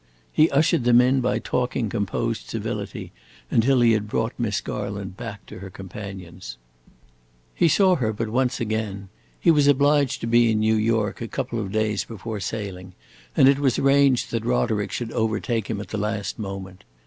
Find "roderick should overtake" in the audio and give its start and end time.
14.43-15.67